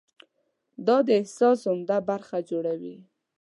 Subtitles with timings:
[0.87, 2.95] دا د احساس عمده برخه جوړوي.